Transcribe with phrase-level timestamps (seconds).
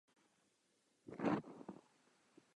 [1.05, 1.79] Byl jsem v Eurocontrolu.